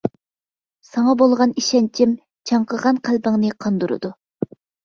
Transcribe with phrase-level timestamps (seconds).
[0.87, 2.15] ساڭا بولغان ئىشەنچىم
[2.53, 4.13] چاڭقىغان قەلبىڭنى قاندۇرىدۇ.